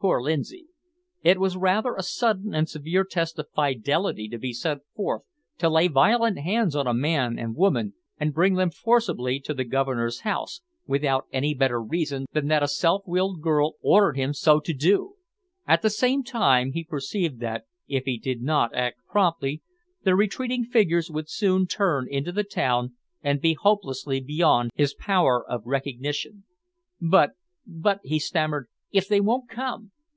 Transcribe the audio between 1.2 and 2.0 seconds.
It was rather